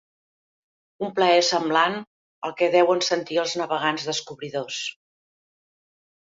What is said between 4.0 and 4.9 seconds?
descobridors